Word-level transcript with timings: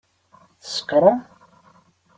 Tsekṛem! 0.61 1.19